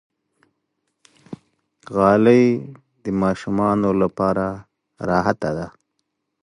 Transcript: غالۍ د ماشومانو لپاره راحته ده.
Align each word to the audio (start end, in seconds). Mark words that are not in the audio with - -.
غالۍ 1.95 2.45
د 3.03 3.05
ماشومانو 3.21 3.89
لپاره 4.01 4.45
راحته 5.09 5.49
ده. 5.57 5.67